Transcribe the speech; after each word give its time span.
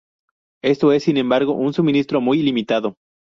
Esto 0.63 0.93
es, 0.93 1.03
sin 1.03 1.17
embargo, 1.17 1.53
un 1.53 1.73
suministro 1.73 2.21
muy 2.21 2.41
limitado. 2.41 2.95